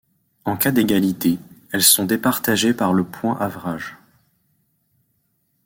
En 0.45 0.57
cas 0.57 0.71
d'égalité, 0.71 1.37
elles 1.71 1.83
sont 1.83 2.05
départagées 2.07 2.73
par 2.73 2.91
le 2.91 3.03
point 3.03 3.37
average. 3.37 3.97